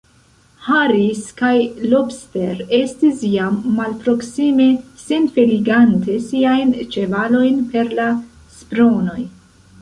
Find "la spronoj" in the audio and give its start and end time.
8.01-9.21